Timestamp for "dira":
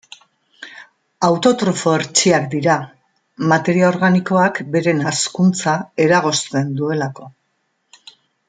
2.55-2.77